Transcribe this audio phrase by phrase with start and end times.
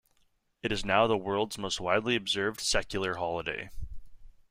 [0.63, 3.69] It is now the world's most widely observed secular holiday.